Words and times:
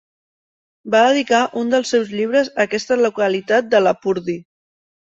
Va 0.95 1.01
dedicar 1.07 1.43
un 1.63 1.69
dels 1.75 1.93
seus 1.97 2.15
llibres 2.17 2.51
a 2.55 2.67
aquesta 2.67 2.99
localitat 3.07 3.73
de 3.77 3.85
Lapurdi. 3.89 4.43